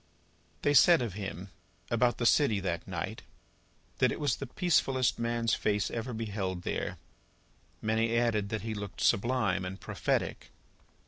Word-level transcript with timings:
They 0.63 0.73
said 0.73 1.03
of 1.03 1.13
him, 1.13 1.49
about 1.91 2.17
the 2.17 2.25
city 2.25 2.59
that 2.61 2.87
night, 2.87 3.21
that 3.99 4.11
it 4.11 4.19
was 4.19 4.37
the 4.37 4.47
peacefullest 4.47 5.19
man's 5.19 5.53
face 5.53 5.91
ever 5.91 6.11
beheld 6.11 6.63
there. 6.63 6.97
Many 7.83 8.17
added 8.17 8.49
that 8.49 8.63
he 8.63 8.73
looked 8.73 9.01
sublime 9.01 9.63
and 9.63 9.79
prophetic. 9.79 10.49